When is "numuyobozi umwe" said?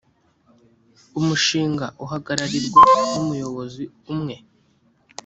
3.11-4.35